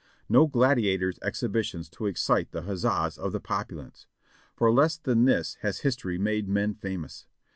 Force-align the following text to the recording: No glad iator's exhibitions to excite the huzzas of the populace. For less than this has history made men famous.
No 0.27 0.47
glad 0.47 0.79
iator's 0.79 1.19
exhibitions 1.21 1.87
to 1.91 2.07
excite 2.07 2.49
the 2.53 2.63
huzzas 2.63 3.19
of 3.19 3.33
the 3.33 3.39
populace. 3.39 4.07
For 4.55 4.71
less 4.73 4.97
than 4.97 5.25
this 5.25 5.59
has 5.61 5.81
history 5.81 6.17
made 6.17 6.49
men 6.49 6.73
famous. 6.73 7.27